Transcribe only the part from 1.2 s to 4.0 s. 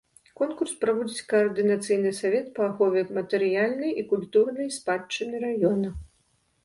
каардынацыйны савет па ахове матэрыяльнай